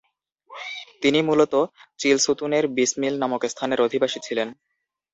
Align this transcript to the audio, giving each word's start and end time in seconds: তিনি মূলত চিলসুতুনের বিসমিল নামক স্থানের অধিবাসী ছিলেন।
তিনি 1.01 1.19
মূলত 1.21 1.53
চিলসুতুনের 1.99 2.65
বিসমিল 2.77 3.13
নামক 3.19 3.41
স্থানের 3.45 3.79
অধিবাসী 3.81 4.19
ছিলেন। 4.23 4.47